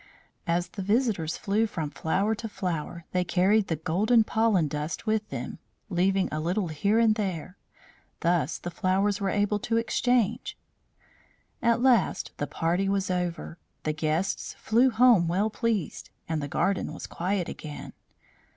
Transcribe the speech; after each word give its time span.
As 0.47 0.69
the 0.69 0.81
visitors 0.81 1.37
flew 1.37 1.67
from 1.67 1.91
flower 1.91 2.33
to 2.33 2.49
flower 2.49 3.05
they 3.11 3.23
carried 3.23 3.67
the 3.67 3.75
golden 3.75 4.23
pollen 4.23 4.67
dust 4.67 5.05
with 5.05 5.29
them, 5.29 5.59
leaving 5.91 6.27
a 6.31 6.39
little 6.39 6.69
here 6.69 6.97
and 6.97 7.13
there; 7.13 7.55
thus 8.21 8.57
the 8.57 8.71
flowers 8.71 9.21
were 9.21 9.29
able 9.29 9.59
to 9.59 9.77
exchange. 9.77 10.57
At 11.61 11.83
last 11.83 12.31
the 12.37 12.47
party 12.47 12.89
was 12.89 13.11
over. 13.11 13.59
The 13.83 13.93
guests 13.93 14.55
flew 14.57 14.89
home 14.89 15.27
well 15.27 15.51
pleased, 15.51 16.09
and 16.27 16.41
the 16.41 16.47
garden 16.47 16.91
was 16.95 17.05
quiet 17.05 17.47
again. 17.47 17.93